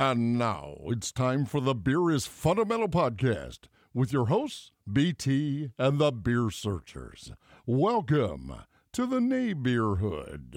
[0.00, 5.98] And now it's time for the Beer is Fundamental podcast with your hosts, BT and
[5.98, 7.32] the Beer Searchers.
[7.66, 8.54] Welcome
[8.94, 10.56] to the neighborhood.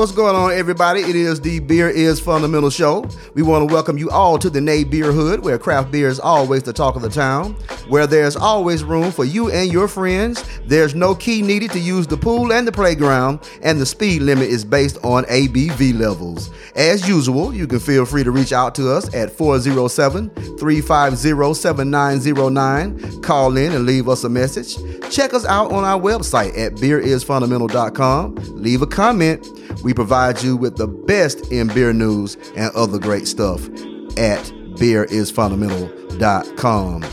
[0.00, 1.02] What's going on, everybody?
[1.02, 3.06] It is the Beer is Fundamental Show.
[3.34, 6.18] We want to welcome you all to the Nay Beer Hood, where craft beer is
[6.18, 7.52] always the talk of the town,
[7.86, 10.42] where there's always room for you and your friends.
[10.64, 14.48] There's no key needed to use the pool and the playground, and the speed limit
[14.48, 16.48] is based on ABV levels.
[16.74, 23.20] As usual, you can feel free to reach out to us at 407 350 7909.
[23.20, 24.76] Call in and leave us a message.
[25.10, 28.36] Check us out on our website at beerisfundamental.com.
[28.62, 29.46] Leave a comment.
[29.82, 33.66] We provide you with the best in beer news and other great stuff
[34.16, 34.40] at
[34.76, 37.04] beerisfundamental.com.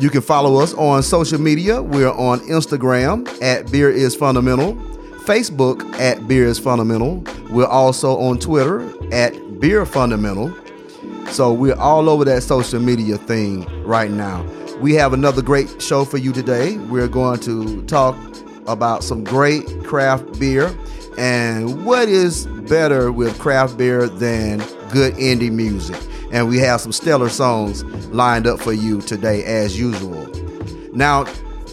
[0.00, 1.80] You can follow us on social media.
[1.80, 4.74] We're on Instagram at Beer is Fundamental,
[5.24, 7.24] Facebook at Beer is Fundamental.
[7.50, 8.82] We're also on Twitter
[9.14, 10.52] at Beer Fundamental.
[11.28, 14.44] So we're all over that social media thing right now.
[14.80, 16.76] We have another great show for you today.
[16.76, 18.16] We're going to talk
[18.66, 20.68] about some great craft beer
[21.18, 24.58] and what is better with craft beer than
[24.90, 26.00] good indie music?
[26.32, 30.26] And we have some stellar songs lined up for you today, as usual.
[30.92, 31.24] Now,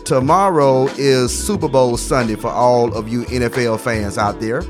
[0.05, 4.61] tomorrow is Super Bowl Sunday for all of you NFL fans out there.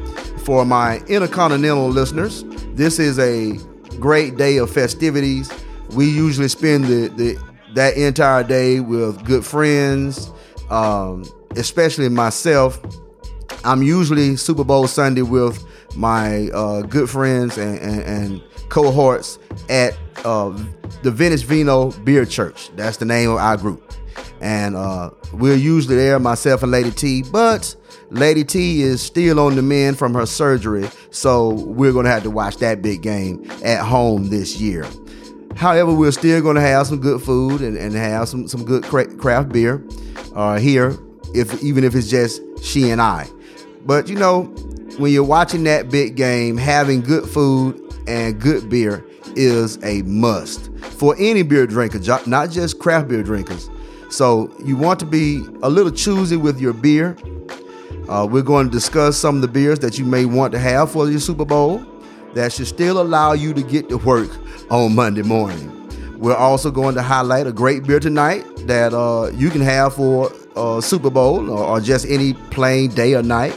[0.45, 3.58] For my intercontinental listeners, this is a
[4.00, 5.52] great day of festivities.
[5.91, 10.31] We usually spend the, the that entire day with good friends,
[10.69, 11.25] um,
[11.56, 12.81] especially myself
[13.63, 15.63] I'm usually Super Bowl Sunday with
[15.95, 19.38] my uh, good friends and, and, and cohorts
[19.69, 20.49] at uh,
[21.03, 22.69] the Venice Vino Beer Church.
[22.75, 23.94] That's the name of our group.
[24.39, 27.75] And uh, we're usually there, myself and Lady T, but
[28.09, 32.23] Lady T is still on the mend from her surgery, so we're going to have
[32.23, 34.85] to watch that big game at home this year.
[35.56, 38.83] However, we're still going to have some good food and, and have some, some good
[38.83, 39.85] craft beer
[40.33, 40.97] uh, here,
[41.33, 43.29] if even if it's just she and I.
[43.86, 44.44] But you know,
[44.97, 49.06] when you're watching that big game, having good food and good beer
[49.36, 53.69] is a must for any beer drinker, not just craft beer drinkers.
[54.09, 57.18] So you want to be a little choosy with your beer.
[58.09, 60.92] Uh, we're going to discuss some of the beers that you may want to have
[60.92, 61.84] for your Super Bowl
[62.34, 64.30] that should still allow you to get to work
[64.69, 65.78] on Monday morning.
[66.19, 70.31] We're also going to highlight a great beer tonight that uh, you can have for
[70.56, 73.56] uh, Super Bowl or, or just any plain day or night.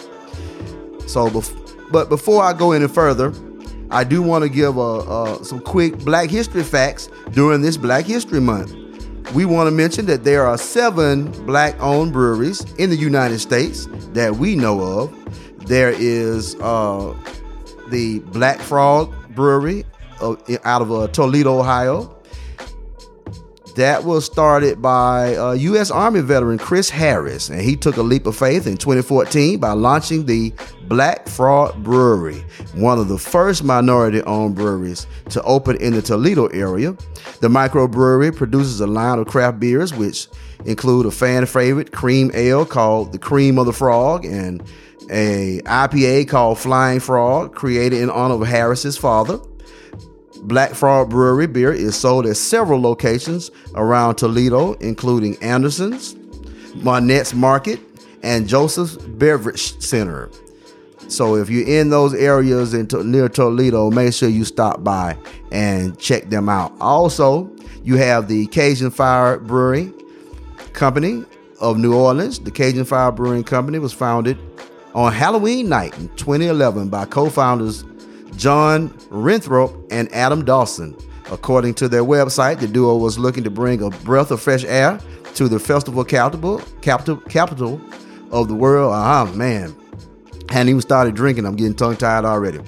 [1.06, 1.42] So,
[1.90, 3.32] but before I go any further,
[3.90, 4.74] I do want to give
[5.46, 8.74] some quick Black History facts during this Black History Month.
[9.32, 13.86] We want to mention that there are seven black owned breweries in the United States
[14.12, 15.66] that we know of.
[15.66, 17.14] There is uh,
[17.88, 19.84] the Black Frog Brewery
[20.20, 22.13] uh, out of uh, Toledo, Ohio.
[23.76, 25.90] That was started by uh, U.S.
[25.90, 30.26] Army veteran Chris Harris, and he took a leap of faith in 2014 by launching
[30.26, 30.52] the
[30.86, 36.46] Black Frog Brewery, one of the first minority owned breweries to open in the Toledo
[36.48, 36.92] area.
[37.40, 40.28] The microbrewery produces a line of craft beers, which
[40.66, 44.62] include a fan favorite cream ale called the Cream of the Frog and
[45.10, 49.40] a IPA called Flying Frog, created in honor of Harris's father.
[50.44, 56.14] Black Frog Brewery beer is sold at several locations around Toledo, including Anderson's,
[56.76, 57.80] Monnette's Market,
[58.22, 60.30] and Joseph's Beverage Center.
[61.08, 65.16] So if you're in those areas in near Toledo, make sure you stop by
[65.50, 66.72] and check them out.
[66.80, 67.50] Also,
[67.82, 69.94] you have the Cajun Fire Brewing
[70.72, 71.24] Company
[71.60, 72.38] of New Orleans.
[72.38, 74.38] The Cajun Fire Brewing Company was founded
[74.94, 77.84] on Halloween night in 2011 by co-founders
[78.36, 80.96] John Renthrope and Adam Dawson.
[81.30, 84.98] According to their website, the duo was looking to bring a breath of fresh air
[85.34, 87.80] to the festival capital, capital, capital
[88.30, 88.92] of the world.
[88.94, 89.74] Ah, man.
[90.50, 91.46] And even started drinking.
[91.46, 92.60] I'm getting tongue tied already.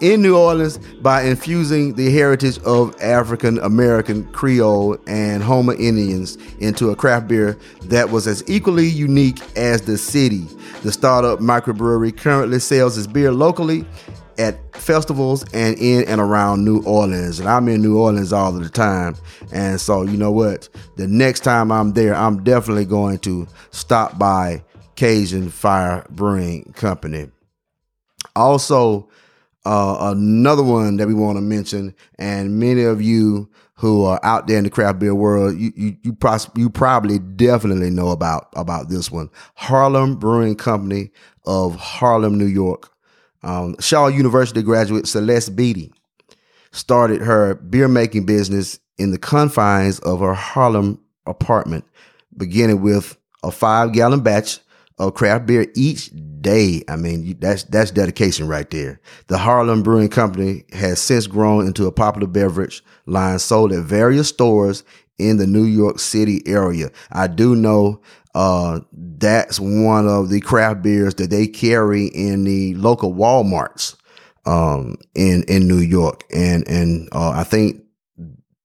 [0.00, 6.90] In New Orleans, by infusing the heritage of African American Creole and Houma Indians into
[6.90, 10.46] a craft beer that was as equally unique as the city.
[10.82, 13.86] The startup microbrewery currently sells its beer locally
[14.38, 17.40] at festivals and in and around New Orleans.
[17.40, 19.16] And I'm in New Orleans all the time.
[19.52, 20.68] And so, you know what?
[20.96, 24.62] The next time I'm there, I'm definitely going to stop by
[24.96, 27.30] Cajun Fire Brewing Company.
[28.34, 29.08] Also,
[29.64, 34.46] uh, another one that we want to mention, and many of you who are out
[34.46, 38.48] there in the craft beer world, you you you, pros- you probably definitely know about
[38.54, 39.28] about this one.
[39.54, 41.10] Harlem Brewing Company
[41.44, 42.90] of Harlem, New York.
[43.46, 45.92] Um, Shaw University graduate Celeste Beatty
[46.72, 51.84] started her beer making business in the confines of her Harlem apartment,
[52.36, 54.58] beginning with a five gallon batch
[54.98, 56.10] of craft beer each
[56.40, 56.82] day.
[56.88, 59.00] I mean, that's that's dedication right there.
[59.26, 64.28] The Harlem Brewing Company has since grown into a popular beverage line sold at various
[64.28, 64.84] stores
[65.18, 66.90] in the New York City area.
[67.10, 68.00] I do know
[68.34, 73.96] uh, that's one of the craft beers that they carry in the local Walmarts
[74.44, 77.82] um, in in New York, and and uh, I think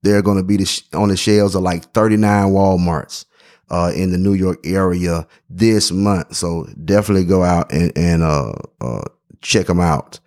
[0.04, 3.26] they're going to be the sh- on the shelves of like 39 Walmarts
[3.72, 6.36] uh, in the New York area this month.
[6.36, 9.04] So definitely go out and and uh, uh,
[9.42, 10.20] check them out.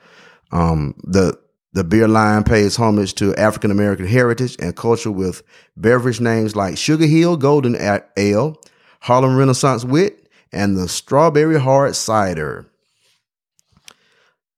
[0.51, 1.39] Um, the
[1.75, 5.43] the beer line pays homage to African American heritage and culture with
[5.77, 7.77] beverage names like Sugar Hill Golden
[8.17, 8.57] Ale,
[9.01, 12.67] Harlem Renaissance Wit, and the Strawberry Hard Cider.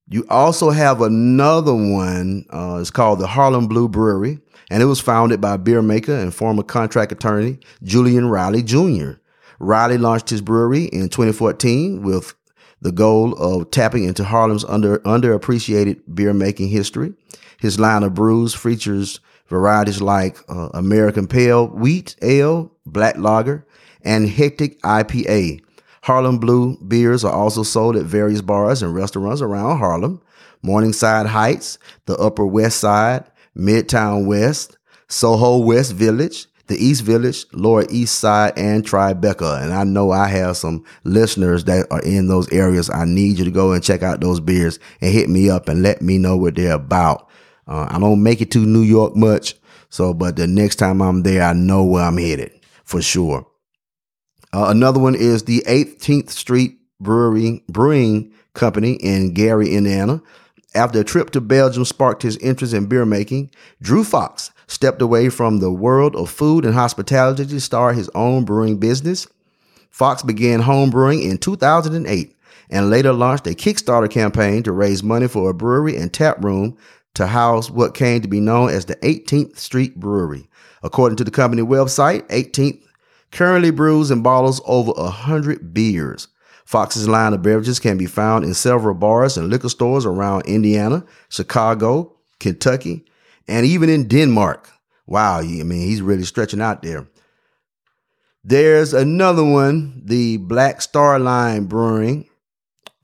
[0.09, 2.47] You also have another one.
[2.51, 4.39] Uh, it's called the Harlem Blue Brewery,
[4.71, 9.13] and it was founded by beer maker and former contract attorney Julian Riley Jr.
[9.59, 12.35] Riley launched his brewery in 2014 with
[12.81, 17.15] the goal of tapping into Harlem's under underappreciated beer making history.
[17.59, 23.67] His line of brews features varieties like uh, American Pale Wheat Ale, Black Lager,
[24.03, 25.63] and Hectic IPA.
[26.03, 30.21] Harlem Blue beers are also sold at various bars and restaurants around Harlem.
[30.63, 33.25] Morningside Heights, the Upper West Side,
[33.57, 34.77] Midtown West,
[35.09, 39.63] Soho West Village, the East Village, Lower East Side, and Tribeca.
[39.63, 42.91] And I know I have some listeners that are in those areas.
[42.91, 45.83] I need you to go and check out those beers and hit me up and
[45.83, 47.29] let me know what they're about.
[47.69, 49.55] Uh, I don't make it to New York much.
[49.89, 52.53] So, but the next time I'm there, I know where I'm headed
[52.85, 53.47] for sure.
[54.53, 60.23] Uh, another one is the 18th Street Brewery Brewing Company in Gary, Indiana.
[60.77, 63.51] After a trip to Belgium sparked his interest in beer making,
[63.81, 68.45] Drew Fox stepped away from the world of food and hospitality to start his own
[68.45, 69.27] brewing business.
[69.89, 72.37] Fox began home brewing in 2008
[72.69, 76.77] and later launched a Kickstarter campaign to raise money for a brewery and tap room
[77.15, 80.47] to house what came to be known as the 18th Street Brewery.
[80.83, 82.83] According to the company website, 18th
[83.33, 86.29] currently brews and bottles over a hundred beers.
[86.67, 91.05] Fox's line of beverages can be found in several bars and liquor stores around Indiana,
[91.29, 93.05] Chicago, Kentucky,
[93.47, 94.69] and even in Denmark.
[95.07, 97.07] Wow, I mean, he's really stretching out there.
[98.43, 102.29] There's another one, the Black Star Line Brewing,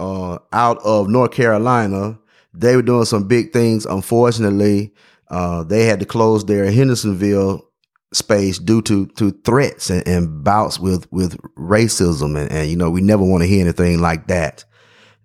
[0.00, 2.18] uh, out of North Carolina.
[2.52, 3.86] They were doing some big things.
[3.86, 4.92] Unfortunately,
[5.28, 7.64] uh, they had to close their Hendersonville
[8.12, 12.90] space due to to threats and, and bouts with with racism and, and you know
[12.90, 14.64] we never want to hear anything like that.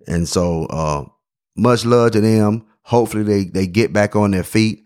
[0.08, 1.06] And so uh
[1.56, 2.66] much love to them.
[2.84, 4.86] Hopefully they they get back on their feet.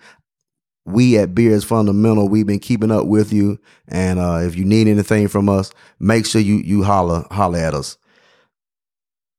[0.85, 3.59] We at beer is fundamental we've been keeping up with you.
[3.87, 7.73] And uh if you need anything from us make sure you you holler holler at
[7.73, 7.97] us.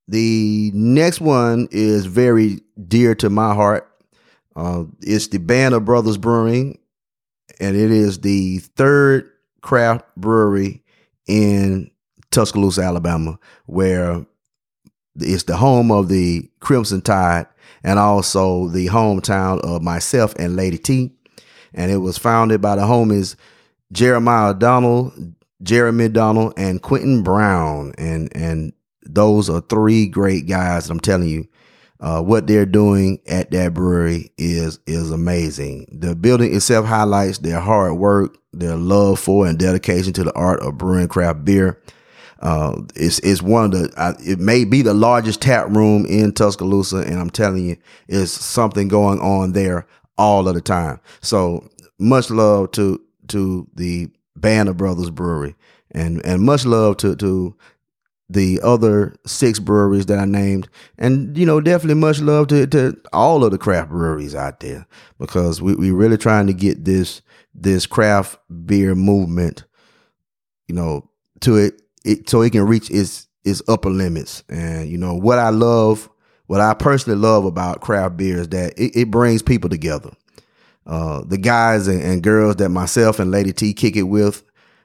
[0.09, 3.89] The next one is very dear to my heart.
[4.55, 6.79] Uh, it's the Band of Brothers Brewing
[7.63, 9.31] and it is the third
[9.61, 10.83] craft brewery
[11.29, 11.91] in
[12.33, 14.27] Tuscaloosa, Alabama, where
[15.17, 17.47] it's the home of the Crimson Tide
[17.85, 21.13] and also the hometown of myself and Lady T.
[21.73, 23.37] And it was founded by the homies
[23.93, 25.13] Jeremiah Donald,
[25.63, 27.93] Jeremy Donald, and Quentin Brown.
[27.97, 28.73] And and
[29.05, 30.91] those are three great guys.
[30.91, 31.47] I'm telling you,
[32.03, 35.87] uh, what they're doing at that brewery is is amazing.
[35.93, 40.61] The building itself highlights their hard work, their love for and dedication to the art
[40.61, 41.81] of brewing craft beer.
[42.41, 46.33] Uh, it's it's one of the uh, it may be the largest tap room in
[46.33, 47.77] Tuscaloosa, and I'm telling you,
[48.09, 49.87] it's something going on there
[50.19, 50.99] all of the time.
[51.21, 55.55] So much love to to the Band of Brothers Brewery,
[55.93, 57.57] and and much love to to
[58.33, 60.69] the other six breweries that I named.
[60.99, 64.87] And, you know, definitely much love to, to all of the craft breweries out there
[65.19, 67.23] because we, we really trying to get this,
[67.55, 69.65] this craft beer movement,
[70.67, 71.11] you know,
[71.41, 74.43] to it, it so it can reach its, its upper limits.
[74.49, 76.09] And, you know, what I love,
[76.47, 80.11] what I personally love about craft beer is that it, it brings people together.
[80.85, 84.43] Uh, the guys and, and girls that myself and Lady T kick it with,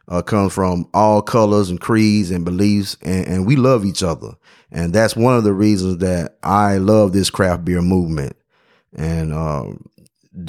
[0.08, 4.32] uh, comes from all colors and creeds and beliefs, and, and, we love each other.
[4.72, 8.36] And that's one of the reasons that I love this craft beer movement.
[8.96, 9.90] And um,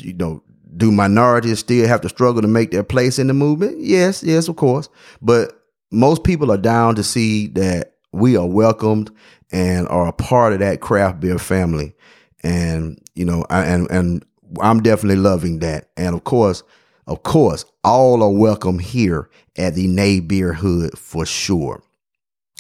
[0.03, 0.43] you know,
[0.77, 3.81] do minorities still have to struggle to make their place in the movement?
[3.81, 4.89] Yes, yes, of course.
[5.21, 5.61] But
[5.91, 9.11] most people are down to see that we are welcomed
[9.51, 11.95] and are a part of that craft beer family.
[12.43, 14.25] And you know, I, and and
[14.61, 15.91] I'm definitely loving that.
[15.97, 16.63] And of course,
[17.09, 21.83] of course, all are welcome here at the Nay Beer Hood for sure.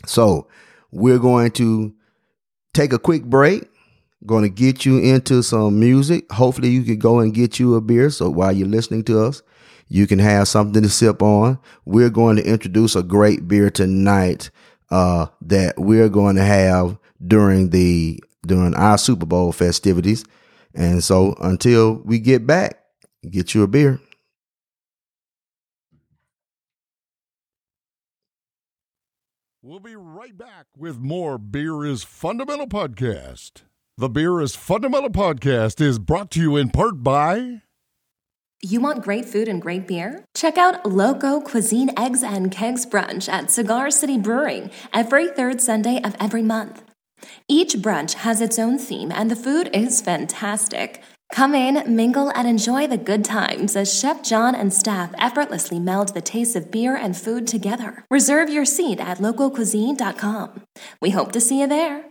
[0.07, 0.49] So
[0.91, 1.95] we're going to
[2.73, 3.69] take a quick break.
[4.25, 6.33] Going to get you into some music.
[6.33, 8.09] Hopefully, you can go and get you a beer.
[8.09, 9.43] So while you're listening to us,
[9.87, 11.59] you can have something to sip on.
[11.85, 14.51] We're going to introduce a great beer tonight
[14.91, 20.25] uh, that we're going to have during the during our Super Bowl festivities.
[20.75, 22.83] And so until we get back,
[23.31, 24.01] get you a beer.
[29.69, 33.65] We'll be right back with more Beer is Fundamental podcast.
[33.99, 37.61] The Beer is Fundamental podcast is brought to you in part by.
[38.63, 40.25] You want great food and great beer?
[40.35, 46.01] Check out Loco Cuisine Eggs and Kegs Brunch at Cigar City Brewing every third Sunday
[46.03, 46.83] of every month.
[47.47, 51.03] Each brunch has its own theme, and the food is fantastic.
[51.33, 56.15] Come in, mingle, and enjoy the good times as Chef John and staff effortlessly meld
[56.15, 58.05] the tastes of beer and food together.
[58.11, 60.63] Reserve your seat at localcuisine.com.
[61.01, 62.07] We hope to see you there.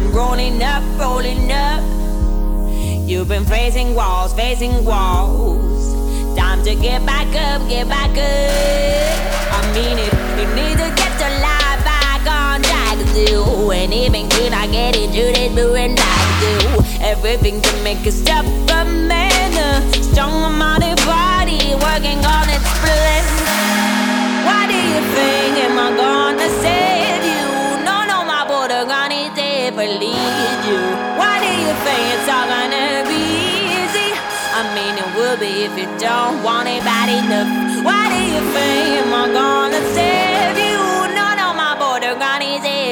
[0.00, 1.82] Been rolling up, rolling up.
[3.08, 6.36] You've been facing walls, facing walls.
[6.36, 9.56] Time to get back up, get back up.
[9.56, 13.72] I mean it, you need to get your life back on track do.
[13.72, 16.84] And even could I get it, you did doing like do.
[17.00, 19.50] Everything to make a step up, man.
[19.58, 23.24] A strong minded body working on its plan.
[24.46, 26.97] Why do you think am I gonna save
[29.96, 30.82] lead you.
[31.20, 33.24] Why do you think it's all gonna be
[33.80, 34.10] easy?
[34.58, 37.48] I mean, it will be if you don't want it bad enough.
[37.86, 40.80] Why do you think I'm gonna save you?
[41.16, 42.48] No, no, my border gonna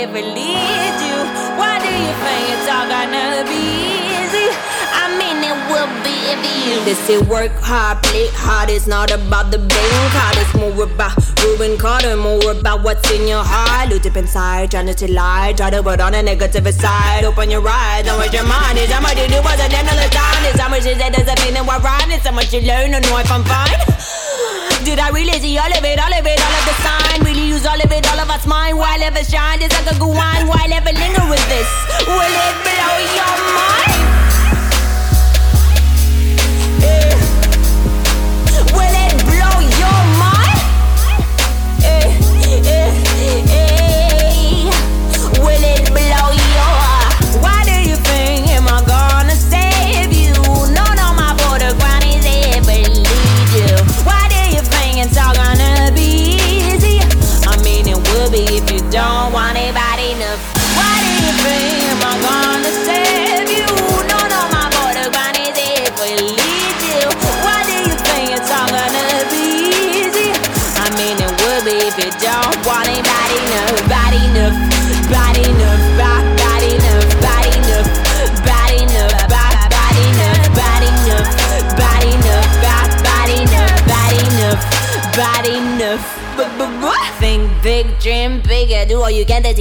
[0.07, 1.19] never lead you.
[1.59, 3.63] Why do you think it's all gonna be
[4.21, 4.46] easy?
[5.77, 6.85] Mean, will be if you.
[6.85, 8.71] They say work hard, play hard.
[8.71, 10.37] It's not about the bank card.
[10.41, 13.89] It's more about Ruben Carter, more about what's in your heart.
[13.91, 15.53] Look deep inside, trying to lie.
[15.57, 17.25] Try to put on a negative side.
[17.25, 18.79] Open your eyes, don't waste your mind.
[18.79, 20.43] It's how much you do was end of the time.
[20.49, 22.09] It's how much you say a pain and what right.
[22.09, 23.77] It's how much you learn and know if I'm fine.
[24.89, 27.21] Did I really see all of it, all of it, all of the sign?
[27.25, 28.77] Really use all of it, all of us mine?
[28.77, 29.61] Why ever shine?
[29.61, 30.47] It's like a good wine.
[30.47, 31.69] Why ever linger with this?
[32.07, 33.96] Will it blow your mind?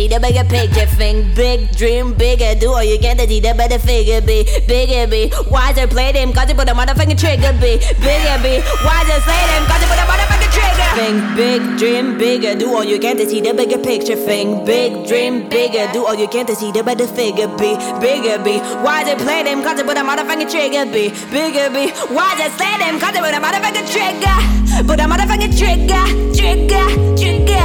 [0.05, 0.85] See the bigger picture.
[0.85, 4.21] Think big, dream bigger, do all you can to see the better figure.
[4.21, 7.53] Be bigger, be wiser, play them, cause you put a motherfucking trigger.
[7.53, 10.89] Be bigger, be wiser, slay them, cause you put a motherfucking trigger.
[10.95, 14.15] Think big, dream bigger, do all you can to see the bigger picture.
[14.15, 17.47] Think big, dream bigger, do all you can to see the better figure.
[17.57, 20.85] Be bigger, be wiser, play them, cause you put a motherfucking trigger.
[20.85, 24.37] Be bigger, be wiser, slay them, cause you put a motherfucking trigger.
[24.85, 26.85] Put a motherfucking trigger, trigger,
[27.17, 27.55] trigger.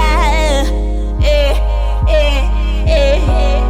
[1.22, 1.69] Eh.
[2.10, 3.60] Eh, eh, eh.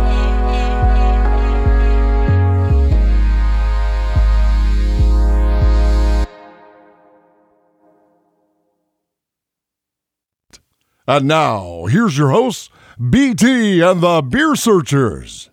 [11.07, 15.51] And now, here's your hosts, BT and the Beer Searchers.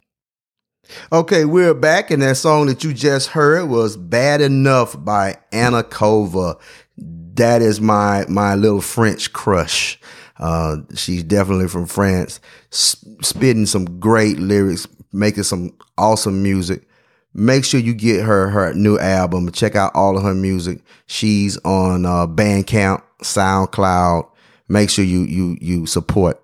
[1.12, 5.84] Okay, we're back, and that song that you just heard was "Bad Enough" by Anna
[5.84, 6.60] Kova.
[6.98, 10.00] That is my my little French crush.
[10.40, 12.40] Uh, she's definitely from France,
[12.70, 16.88] spitting some great lyrics, making some awesome music.
[17.34, 19.52] Make sure you get her her new album.
[19.52, 20.82] Check out all of her music.
[21.06, 24.30] She's on uh, Bandcamp, SoundCloud.
[24.68, 26.42] Make sure you you you support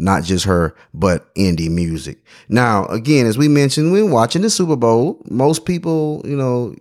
[0.00, 2.18] not just her, but indie music.
[2.48, 5.20] Now, again, as we mentioned, we're watching the Super Bowl.
[5.30, 6.74] Most people, you know,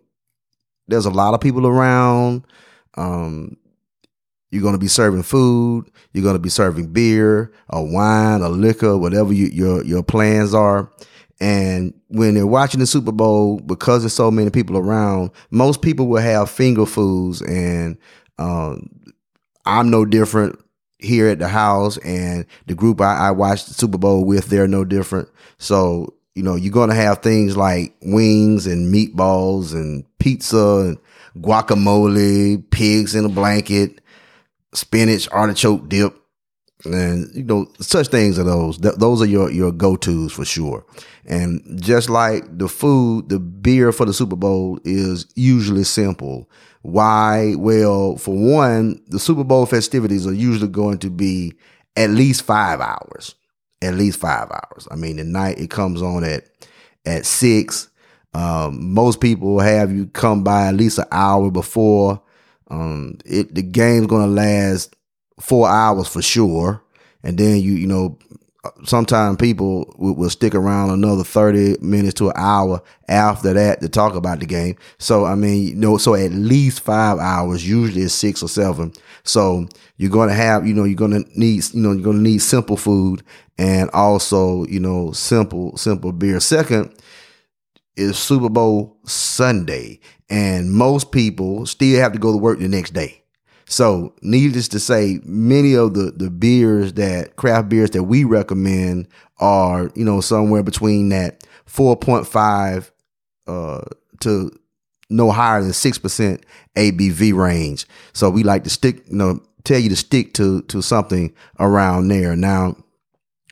[0.87, 2.43] there's a lot of people around.
[2.95, 3.57] Um,
[4.51, 5.89] you're going to be serving food.
[6.13, 10.53] You're going to be serving beer, or wine, or liquor, whatever you, your your plans
[10.53, 10.91] are.
[11.41, 16.07] And when they're watching the Super Bowl, because there's so many people around, most people
[16.07, 17.97] will have finger foods, and
[18.37, 18.89] um,
[19.65, 20.59] I'm no different
[20.99, 24.67] here at the house and the group I, I watch the Super Bowl with, they're
[24.67, 25.29] no different.
[25.57, 30.97] So, you know, you're going to have things like wings and meatballs and pizza and
[31.41, 33.98] guacamole, pigs in a blanket,
[34.73, 36.15] spinach, artichoke dip.
[36.85, 38.77] And, you know, such things are those.
[38.77, 40.85] Th- those are your, your go-tos for sure.
[41.25, 46.49] And just like the food, the beer for the Super Bowl is usually simple.
[46.81, 47.55] Why?
[47.57, 51.53] Well, for one, the Super Bowl festivities are usually going to be
[51.97, 53.35] at least five hours.
[53.81, 54.87] At least five hours.
[54.89, 56.45] I mean, the night it comes on at
[57.05, 57.89] at six.
[58.33, 62.21] Um, most people have you come by at least an hour before.
[62.69, 64.95] Um, it the game's gonna last
[65.39, 66.83] four hours for sure,
[67.23, 68.17] and then you you know
[68.85, 73.89] sometimes people will, will, stick around another 30 minutes to an hour after that to
[73.89, 74.75] talk about the game.
[74.97, 78.93] So, I mean, you know, so at least five hours, usually it's six or seven.
[79.23, 82.17] So you're going to have, you know, you're going to need, you know, you're going
[82.17, 83.23] to need simple food
[83.57, 86.39] and also, you know, simple, simple beer.
[86.39, 86.93] Second
[87.95, 89.99] is Super Bowl Sunday.
[90.29, 93.23] And most people still have to go to work the next day.
[93.65, 99.07] So, needless to say, many of the the beers that craft beers that we recommend
[99.39, 102.89] are, you know, somewhere between that 4.5
[103.45, 103.81] uh,
[104.21, 104.51] to
[105.11, 106.43] no higher than 6%
[106.75, 107.85] ABV range.
[108.13, 112.07] So, we like to stick, you know, tell you to stick to to something around
[112.07, 112.35] there.
[112.35, 112.75] Now,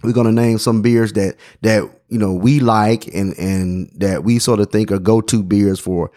[0.03, 4.39] we're to name some beers that that you know we like and and that we
[4.39, 6.11] sort of think are go-to beers for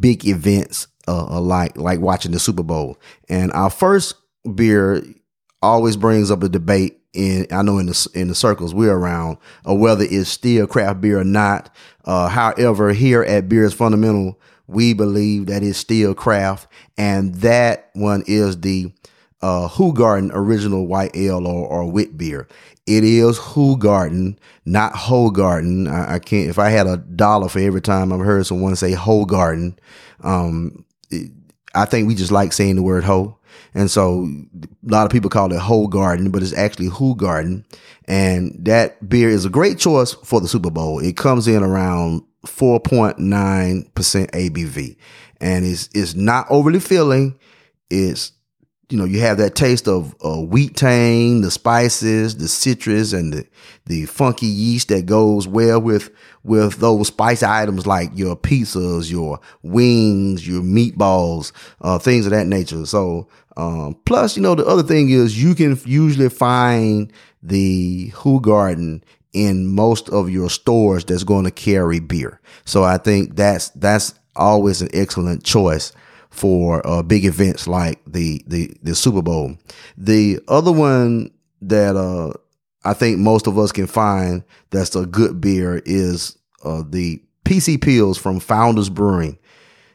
[0.00, 2.98] big events uh, like like watching the Super Bowl.
[3.28, 4.14] And our first
[4.54, 5.02] beer
[5.62, 9.38] always brings up a debate in I know in the in the circles we're around
[9.64, 11.74] or whether it's still craft beer or not.
[12.04, 17.90] Uh, however, here at Beer is Fundamental, we believe that it's still craft, and that
[17.94, 18.92] one is the
[19.42, 22.46] uh, Hoegaarden Original White Ale or, or wit beer.
[22.86, 25.90] It is Hoegaarden, not Hoegaarden.
[25.90, 26.48] I, I, can't.
[26.48, 29.76] If I had a dollar for every time I've heard someone say Hoegaarden,
[30.22, 30.84] um,
[31.74, 33.38] I think we just like saying the word hoe.
[33.74, 37.64] And so a lot of people call it Hoegaarden, but it's actually Hoegaarden.
[38.06, 41.00] And that beer is a great choice for the Super Bowl.
[41.00, 44.96] It comes in around 4.9% ABV
[45.40, 47.38] and it's, it's not overly filling.
[47.90, 48.32] It's,
[48.88, 53.32] you know, you have that taste of uh, wheat tang, the spices, the citrus, and
[53.32, 53.46] the,
[53.86, 56.10] the funky yeast that goes well with
[56.44, 62.46] with those spice items like your pizzas, your wings, your meatballs, uh, things of that
[62.46, 62.86] nature.
[62.86, 69.02] So, um, plus, you know, the other thing is you can usually find the Hoegaarden
[69.32, 72.40] in most of your stores that's going to carry beer.
[72.64, 75.92] So I think that's that's always an excellent choice
[76.30, 79.56] for uh, big events like the the the Super Bowl.
[79.96, 81.30] The other one
[81.62, 82.32] that uh,
[82.84, 87.78] I think most of us can find that's a good beer is uh, the PC
[87.78, 89.38] Pils from Founders Brewing.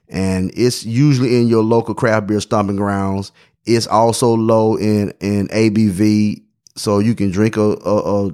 [0.10, 3.32] And it's usually in your local craft beer stomping grounds.
[3.66, 6.44] It's also low in, in ABV,
[6.76, 8.32] so you can drink a, a, a,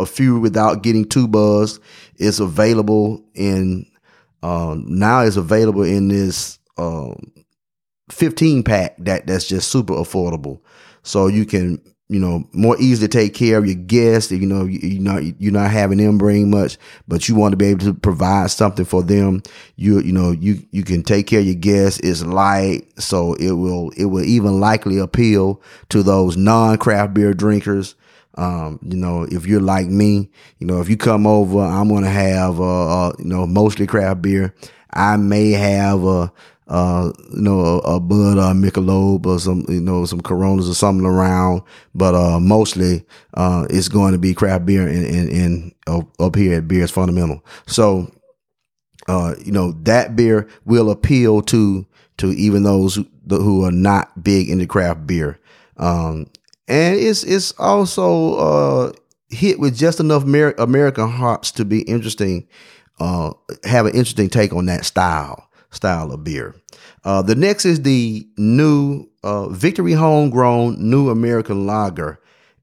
[0.00, 1.80] a few without getting too buzzed.
[2.16, 3.86] It's available in,
[4.42, 7.32] uh, now it's available in this um,
[8.10, 10.60] 15 pack that that's just super affordable.
[11.02, 14.30] So you can you know, more easy to take care of your guests.
[14.30, 17.56] You know, you, you not you're not having them bring much, but you want to
[17.56, 19.42] be able to provide something for them.
[19.74, 21.98] You you know you you can take care of your guests.
[22.00, 27.34] It's light, so it will it will even likely appeal to those non craft beer
[27.34, 27.96] drinkers.
[28.36, 32.08] Um, you know, if you're like me, you know, if you come over, I'm gonna
[32.08, 34.54] have uh, uh you know mostly craft beer.
[34.92, 36.32] I may have a
[36.68, 40.68] uh, you know, a, a Bud or a Michelob or some, you know, some Coronas
[40.68, 41.62] or something around.
[41.94, 46.58] But uh, mostly uh, it's going to be craft beer in, in, in up, here
[46.58, 47.44] at Beers Fundamental.
[47.66, 48.10] So,
[49.06, 51.86] uh, you know, that beer will appeal to
[52.18, 55.38] to even those who, who are not big into craft beer.
[55.76, 56.26] Um,
[56.66, 58.92] and it's it's also uh,
[59.28, 62.48] hit with just enough Amer- American hops to be interesting,
[62.98, 63.32] uh,
[63.64, 65.45] have an interesting take on that style
[65.76, 66.54] style of beer.
[67.04, 72.20] Uh, the next is the new uh, Victory Homegrown New American Lager,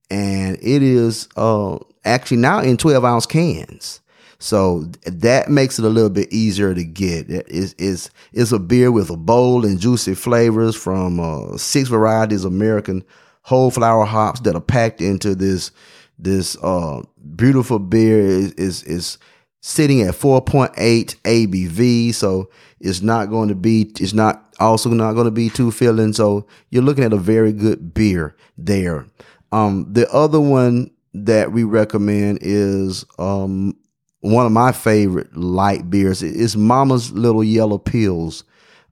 [0.09, 4.01] and it is uh, actually now in 12 ounce cans.
[4.39, 7.29] So that makes it a little bit easier to get.
[7.29, 12.43] It's, it's, it's a beer with a bold and juicy flavors from uh, six varieties
[12.43, 13.05] of American
[13.43, 15.71] whole flower hops that are packed into this
[16.19, 17.01] this uh,
[17.35, 18.19] beautiful beer.
[18.19, 19.17] is, is, is
[19.65, 22.13] sitting at 4.8 ABV.
[22.13, 22.49] So
[22.81, 26.11] it's not going to be, it's not also not going to be too filling.
[26.11, 29.07] So you're looking at a very good beer there.
[29.53, 33.77] Um, the other one that we recommend is, um,
[34.19, 38.43] one of my favorite light beers is Mama's Little Yellow Pils.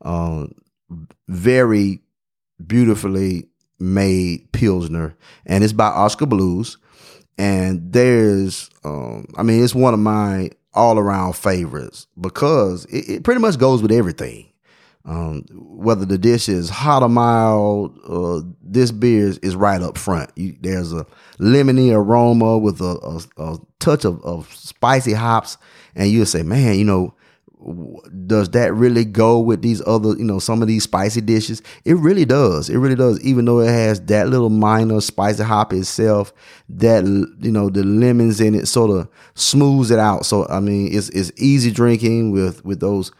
[0.01, 0.53] Um,
[1.27, 2.01] very
[2.65, 3.47] beautifully
[3.79, 6.77] made Pilsner, and it's by Oskar Blues.
[7.37, 13.23] And there's, um, I mean, it's one of my all around favorites because it, it,
[13.23, 14.47] pretty much goes with everything.
[15.03, 19.97] Um, whether the dish is hot or mild, uh, this beer is, is, right up
[19.97, 20.29] front.
[20.35, 21.07] You, there's a
[21.39, 25.57] lemony aroma with a, a, a touch of, of, spicy hops,
[25.95, 27.15] and you'll say, man, you know,
[28.25, 31.61] does that really go with these other, you know, some of these spicy dishes?
[31.85, 32.69] It really does.
[32.69, 33.21] It really does.
[33.21, 36.33] Even though it has that little minor spicy hop itself,
[36.69, 40.25] that you know, the lemons in it sort of smooths it out.
[40.25, 43.11] So I mean, it's it's easy drinking with with those,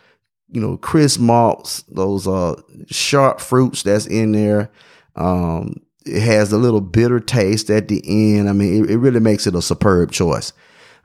[0.50, 4.72] you know, crisp malts, those uh sharp fruits that's in there.
[5.16, 8.50] Um, it has a little bitter taste at the end.
[8.50, 10.52] I mean, it, it really makes it a superb choice.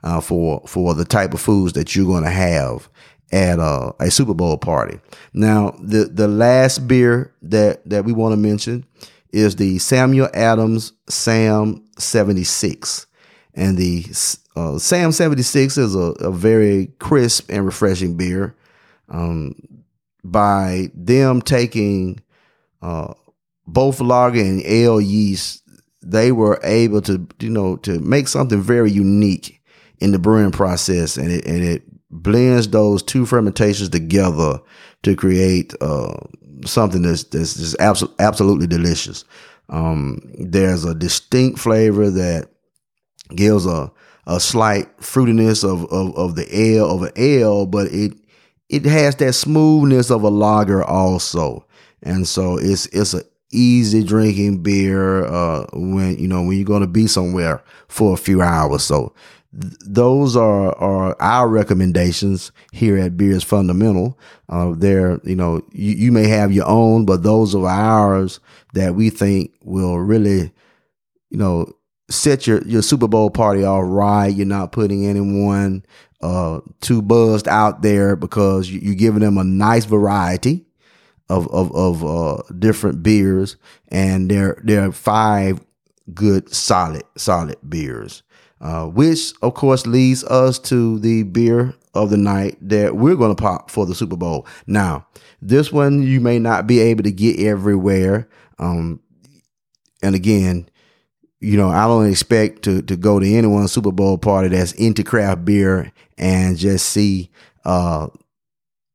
[0.03, 2.87] Uh, for for the type of foods that you're going to have
[3.31, 4.99] at a, a Super Bowl party.
[5.33, 8.85] Now, the the last beer that that we want to mention
[9.31, 13.05] is the Samuel Adams Sam 76.
[13.53, 14.05] And the
[14.55, 18.55] uh, Sam 76 is a, a, very crisp and refreshing beer.
[19.09, 19.55] Um,
[20.23, 22.19] by them taking
[22.81, 23.13] uh,
[23.65, 25.63] both lager and ale yeast,
[26.03, 29.61] they were able to, you know, to make something very unique
[29.99, 31.83] in the brewing process, and it and it
[32.23, 34.59] blends those two fermentations together
[35.03, 36.15] to create uh,
[36.65, 39.25] something that's that's just abso- absolutely delicious.
[39.69, 42.49] Um, there's a distinct flavor that
[43.35, 43.91] gives a
[44.25, 48.13] a slight fruitiness of, of, of the ale of an ale, but it
[48.69, 51.65] it has that smoothness of a lager also,
[52.03, 56.81] and so it's it's a easy drinking beer uh, when you know when you're going
[56.81, 58.83] to be somewhere for a few hours.
[58.83, 59.13] So
[59.53, 64.19] those are, are our recommendations here at Beers Fundamental.
[64.49, 68.39] Uh, there, you know, you, you may have your own, but those are ours
[68.73, 70.51] that we think will really,
[71.29, 71.71] you know,
[72.09, 74.27] set your, your Super Bowl party all right.
[74.27, 75.85] You're not putting anyone
[76.21, 80.65] uh, too buzzed out there because you, are giving them a nice variety
[81.29, 83.57] of of, of uh, different beers,
[83.89, 84.57] and there
[84.87, 85.59] are five
[86.13, 88.23] good solid solid beers
[88.61, 93.35] uh, which of course leads us to the beer of the night that we're going
[93.35, 94.47] to pop for the Super Bowl.
[94.65, 95.07] Now,
[95.41, 98.27] this one you may not be able to get everywhere.
[98.59, 99.01] Um,
[100.01, 100.69] and again,
[101.39, 105.03] you know, I don't expect to to go to anyone's Super Bowl party that's into
[105.03, 107.29] craft beer and just see
[107.65, 108.07] uh,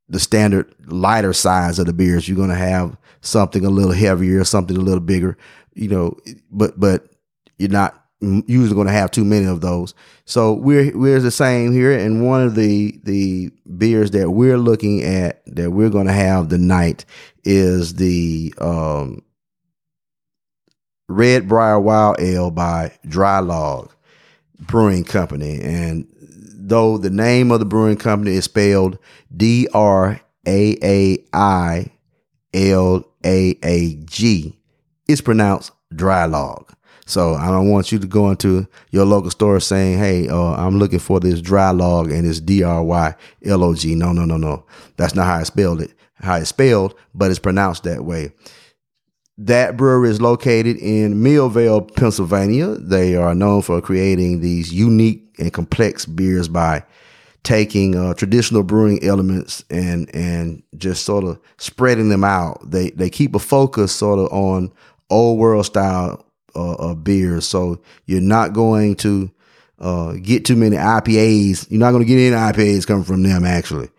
[0.09, 2.29] the standard lighter size of the beers.
[2.29, 5.37] You're going to have something a little heavier, something a little bigger,
[5.75, 6.16] you know,
[6.51, 7.07] but but
[7.59, 9.95] you're not usually going to have too many of those.
[10.25, 15.03] So we're we're the same here, and one of the the beers that we're looking
[15.03, 17.05] at that we're going to have tonight
[17.45, 19.23] is the um,
[21.09, 23.91] Red Brier Wild Ale by Draai Laag
[24.61, 28.99] Brewing Company, and though the name of the brewing company is spelled
[29.37, 31.91] D R A A I
[32.55, 34.57] L A A G,
[35.09, 36.73] it's pronounced Dry Log.
[37.07, 40.79] So I don't want you to go into your local store saying, "Hey, uh, I'm
[40.79, 44.25] looking for this dry log and it's D R Y L O G." No, no,
[44.25, 44.65] no, no.
[44.97, 45.93] That's not how I spelled it.
[46.15, 48.33] How it's spelled, but it's pronounced that way.
[49.38, 52.77] That brewery is located in Millvale, Pennsylvania.
[52.77, 56.85] They are known for creating these unique and complex beers by
[57.43, 62.71] taking uh, traditional brewing elements and and just sort of spreading them out.
[62.71, 64.73] They they keep a focus sort of on
[65.11, 66.25] old world style
[66.61, 69.31] uh, beers, so you're not going to
[69.79, 71.71] uh, get too many IPAs.
[71.71, 73.91] You're not going to get any IPAs coming from them actually.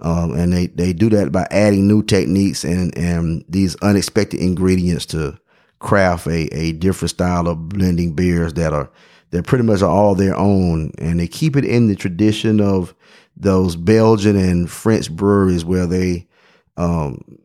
[0.00, 5.06] Um, and they, they do that by adding new techniques and, and these unexpected ingredients
[5.06, 5.38] to
[5.78, 8.90] craft a, a different style of blending beers that are
[9.30, 12.94] that pretty much are all their own, and they keep it in the tradition of
[13.34, 16.28] those Belgian and French breweries where they,
[16.76, 17.38] um,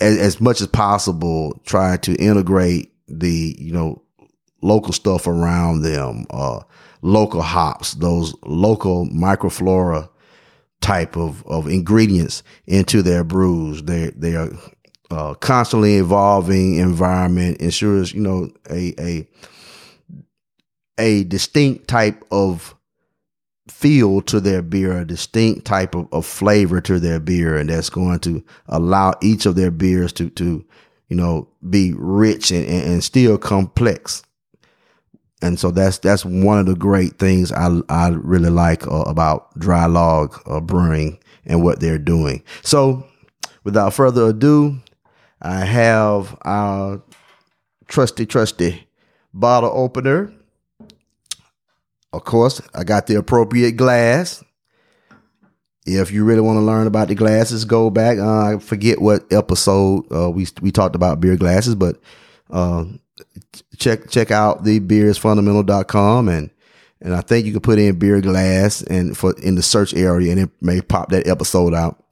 [0.00, 4.00] as, as much as possible, try to integrate the you know
[4.64, 6.60] local stuff around them, uh,
[7.02, 10.08] local hops, those local microflora
[10.80, 13.82] type of, of ingredients into their brews.
[13.82, 14.50] They they are
[15.10, 19.28] uh, constantly evolving environment ensures you know a a
[20.98, 22.74] a distinct type of
[23.68, 27.90] feel to their beer, a distinct type of, of flavor to their beer, and that's
[27.90, 30.64] going to allow each of their beers to to
[31.08, 34.22] you know be rich and, and, and still complex.
[35.44, 39.58] And so that's that's one of the great things I I really like uh, about
[39.58, 42.42] Draai Laag uh, brewing and what they're doing.
[42.62, 43.06] So,
[43.62, 44.80] without further ado,
[45.42, 47.02] I have our
[47.88, 48.86] trusty trusty
[49.32, 50.32] bottle opener
[52.14, 54.44] of course, I got the appropriate glass.
[55.84, 58.18] If you really want to learn about the glasses, go back.
[58.18, 62.00] Uh, I forget what episode uh, we we talked about beer glasses, but
[62.50, 62.84] uh,
[63.78, 66.50] check check out the beerisfundamental.com and
[67.00, 70.32] and I think you can put in beer glass and for in the search area
[70.32, 72.04] and it may pop that episode out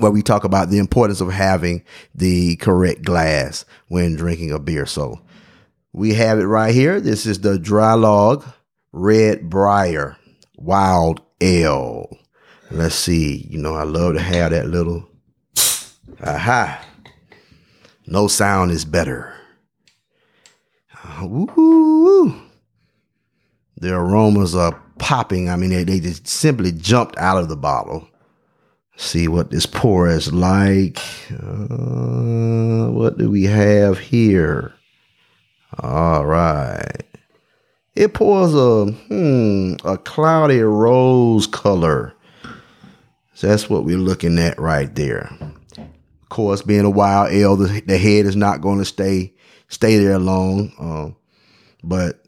[0.00, 4.86] where we talk about the importance of having the correct glass when drinking a beer.
[4.86, 5.20] So
[5.92, 7.00] we have it right here.
[7.00, 8.44] This is the Draai Laag
[8.92, 10.16] Red Briar
[10.56, 12.18] Wild Ale.
[12.70, 13.46] Let's see.
[13.48, 15.08] You know, I love to have that little.
[16.24, 16.84] Aha.
[18.06, 19.33] No sound is better.
[23.78, 25.48] The aromas are popping.
[25.48, 28.08] I mean, they, they just simply jumped out of the bottle.
[28.96, 30.98] See what this pour is like.
[31.30, 34.72] Uh, what do we have here?
[35.80, 37.02] All right.
[37.96, 42.14] It pours a hmm, a cloudy rose color.
[43.34, 45.36] So that's what we're looking at right there.
[45.76, 49.33] Of course, being a wild ale, the, the head is not going to stay
[49.74, 50.72] stay there long.
[50.78, 51.16] Um,
[51.82, 52.22] but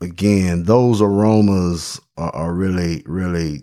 [0.00, 3.62] again, those aromas are, are, really, really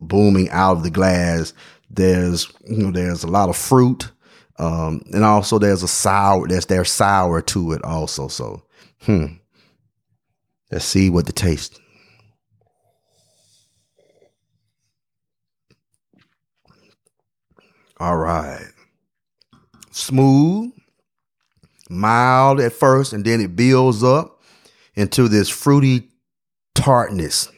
[0.00, 1.52] booming out of the glass.
[1.90, 4.10] There's you know there's a lot of fruit,
[4.58, 6.48] um, and also there's a sour.
[6.48, 8.28] There's there sour to it also.
[8.28, 8.62] So
[9.02, 9.26] hmm.
[10.72, 11.78] Let's see what the taste.
[18.00, 18.64] All right.
[19.90, 20.72] Smooth,
[21.92, 24.40] mild at first, and then it builds up
[24.94, 26.08] into this fruity
[26.74, 27.48] tartness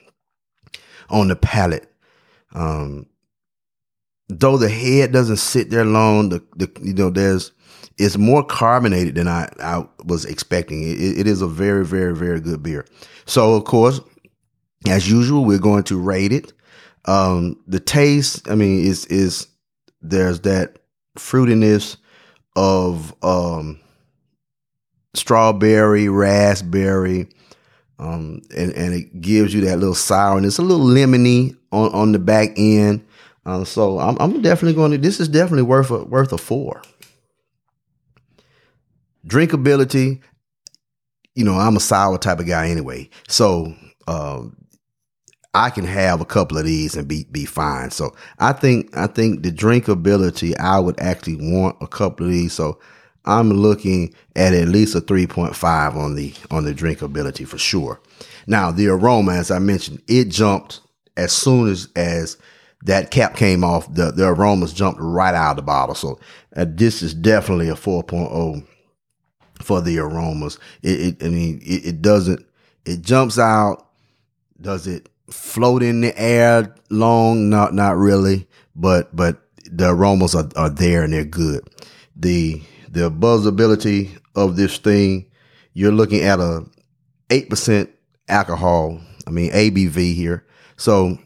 [1.08, 1.90] on the palate.
[2.54, 3.06] Um,
[4.28, 7.52] though the head doesn't sit there long, the, the you know there's
[7.96, 10.82] it's more carbonated than I, I was expecting.
[10.82, 12.86] It, it is a very, very, very good beer.
[13.24, 14.00] So, of course,
[14.88, 16.52] as usual, we're going to rate it.
[17.06, 19.46] Um, the taste, I mean, is is
[20.00, 20.78] there's that
[21.18, 21.96] fruitiness
[22.56, 23.80] of um,
[25.14, 27.28] strawberry, raspberry,
[27.98, 32.18] um, and and it gives you that little sourness, a little lemony on on the
[32.18, 33.06] back end.
[33.46, 34.98] Um, so I'm I'm definitely going to.
[34.98, 36.82] This is definitely worth a worth a four
[39.26, 40.20] drinkability,
[41.34, 43.08] you know, I'm a sour type of guy anyway.
[43.28, 43.74] So
[44.06, 44.56] um,
[45.52, 47.90] I can have a couple of these and be be fine.
[47.90, 52.52] So I think I think the drinkability, I would actually want a couple of these.
[52.52, 52.78] So
[53.24, 58.00] I'm looking at at least a 3.5 on the on the drinkability for sure.
[58.46, 60.80] Now the aroma, as I mentioned, it jumped
[61.16, 62.36] as soon as as
[62.82, 63.92] that cap came off.
[63.92, 65.94] The the aromas jumped right out of the bottle.
[65.94, 66.20] So
[66.54, 68.66] uh, this is definitely a 4.0
[69.62, 70.58] for the aromas.
[70.82, 72.44] It, it I mean, it, it, doesn't.
[72.84, 73.86] It jumps out.
[74.60, 77.48] Does it float in the air long?
[77.48, 78.46] Not not really.
[78.76, 81.62] But but the aromas are, are there and they're good.
[82.16, 82.62] The
[82.94, 85.26] the buzzability of this thing,
[85.74, 86.64] you're looking at a
[87.30, 87.90] eight percent
[88.28, 89.00] alcohol.
[89.26, 90.46] I mean ABV here.
[90.76, 91.18] So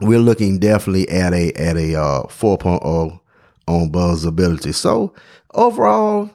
[0.00, 3.20] we're looking definitely at a at a uh, 4.0
[3.68, 4.74] on buzzability.
[4.74, 5.14] So
[5.54, 6.30] overall,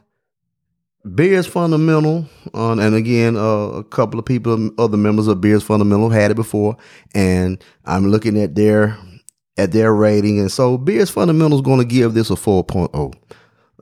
[1.15, 6.10] Beers Fundamental, uh, and again, uh, a couple of people, other members of Beers Fundamental
[6.10, 6.77] had it before,
[7.15, 8.97] and I'm looking at their
[9.58, 13.13] at their rating, and so Beers Fundamental is going to give this a 4.0,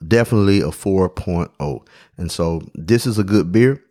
[0.07, 3.83] definitely a 4.0, and so this is a good beer.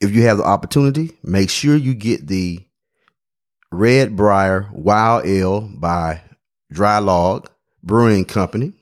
[0.00, 2.60] If you have the opportunity, make sure you get the
[3.72, 6.22] Red Briar Wild Ale by
[6.72, 7.46] Draai Laag
[7.82, 8.72] Brewing Company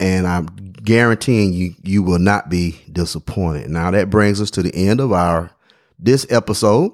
[0.00, 3.70] and I'm guaranteeing you you will not be disappointed.
[3.70, 5.50] Now that brings us to the end of our
[5.98, 6.92] this episode.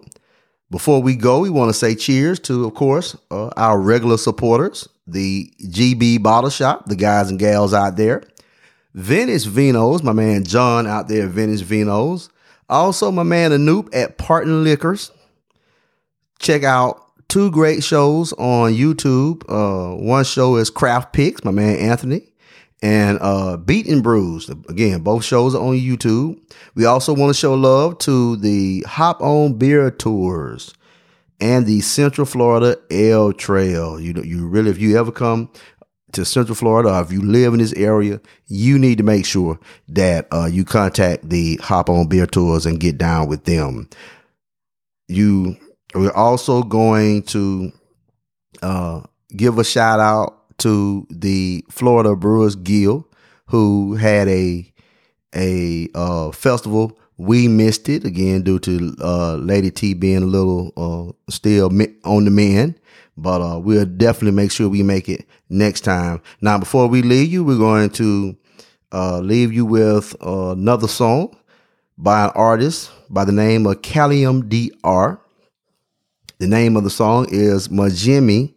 [0.69, 4.89] Before we go, we want to say cheers to, of course, uh, our regular supporters,
[5.07, 8.25] the GB Bottle Shop, the guys and gals out there,
[8.95, 12.29] Venice Vinos, my man John out there, Venice Vinos,
[12.69, 15.11] also my man Anoop at Parton Liquors.
[16.39, 19.43] Check out two great shows on YouTube.
[19.49, 22.33] Uh, one show is Craft Picks, my man Anthony
[22.83, 24.49] and uh, Beat and Brews.
[24.69, 26.39] Again, both shows are on YouTube.
[26.75, 30.75] We also want to show love to the Hop On Beer Tours
[31.41, 34.01] and the Central Florida Ale Trail.
[34.01, 35.51] You know, you really, if you ever come
[36.13, 39.59] to Central Florida, or if you live in this area, you need to make sure
[39.89, 43.89] that uh, you contact the Hop On Beer Tours and get down with them.
[45.09, 45.57] You,
[45.95, 47.73] we're also going to
[48.63, 49.03] uh,
[49.37, 53.05] give a shout out to the Florida Brewers Guild,
[53.47, 54.73] who had a
[55.35, 56.99] a uh, festival.
[57.19, 61.67] We missed it again due to uh, Lady T being a little uh, still
[62.05, 62.79] on the mend,
[63.17, 66.21] but uh, we'll definitely make sure we make it next time.
[66.41, 68.37] Now, before we leave you, we're going to
[68.93, 71.37] uh, leave you with another song
[71.97, 75.21] by an artist by the name of Callium Dr.
[76.39, 78.57] The name of the song is Majimi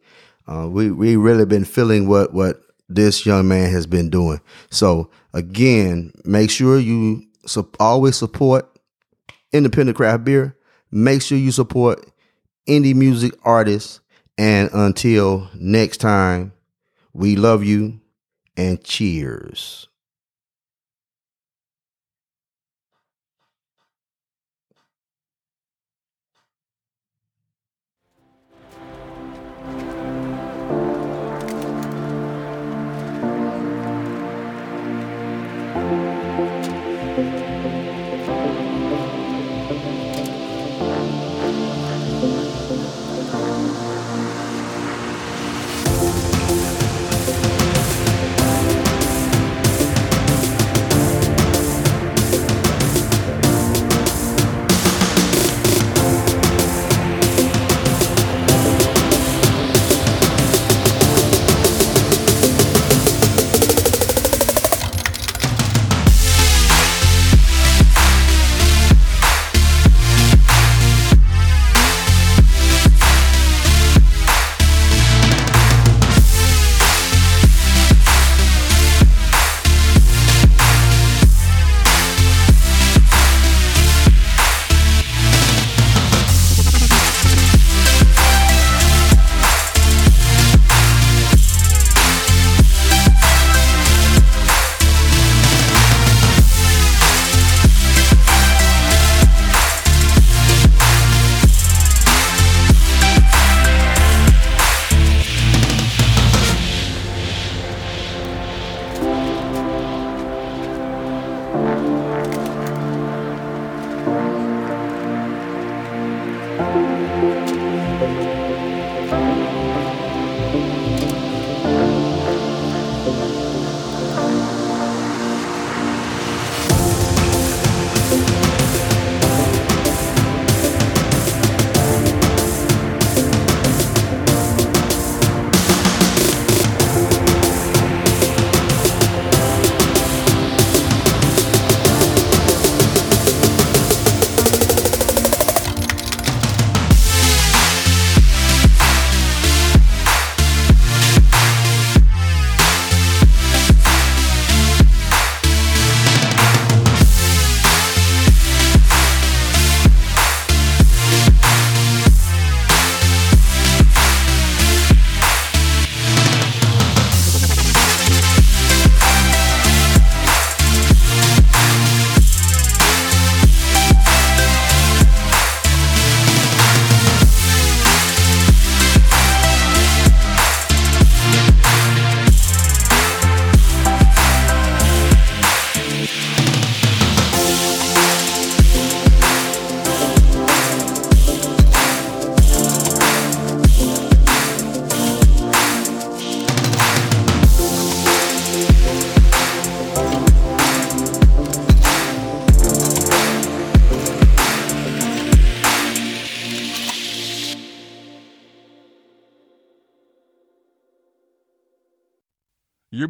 [0.50, 4.42] uh, we we really been feeling what what this young man has been doing.
[4.72, 8.80] So again, make sure you su- always support
[9.52, 10.58] independent craft beer.
[10.92, 12.06] Make sure you support
[12.68, 14.00] indie music artists.
[14.38, 16.54] And until next time,
[17.14, 18.00] we love you
[18.56, 19.89] and cheers.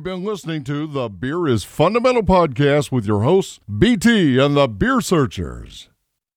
[0.09, 5.01] Been listening to the Beer is Fundamental podcast with your hosts, BT and the Beer
[5.01, 5.88] Searchers.